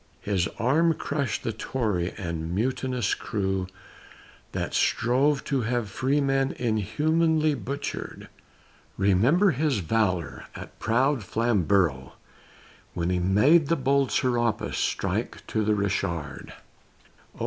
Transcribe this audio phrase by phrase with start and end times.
[0.23, 3.67] His arm crushed the Tory and mutinous crew
[4.51, 8.27] That strove to have freemen inhumanly butchered;
[8.97, 12.13] Remember his valor at proud Flamborough,
[12.95, 16.51] When he made the bold Serapis strike to the Richard;
[17.35, 17.39] Oh!